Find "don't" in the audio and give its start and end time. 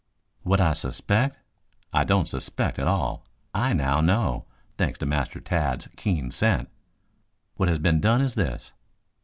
2.05-2.27